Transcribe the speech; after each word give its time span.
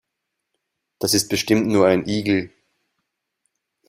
Das 0.97 1.13
ist 1.13 1.27
bestimmt 1.29 1.67
nur 1.67 1.85
ein 1.85 2.07
Igel. 2.07 2.51